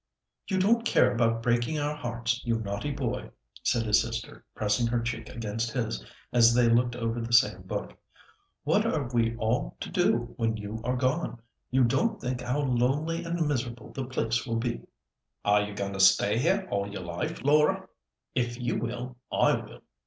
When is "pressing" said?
4.55-4.87